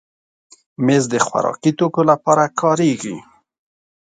مېز 0.85 1.03
د 1.13 1.15
خوراکي 1.25 1.71
توکو 1.77 2.01
لپاره 2.11 2.43
کارېږي. 2.59 3.15